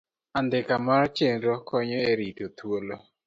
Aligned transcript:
Andika 0.39 0.75
mar 0.85 1.03
Chenro 1.15 1.53
konyo 1.69 1.99
e 2.09 2.11
rito 2.19 2.45
thuolo. 2.57 2.95